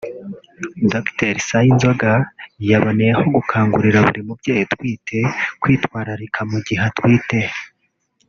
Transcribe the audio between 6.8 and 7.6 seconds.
atwite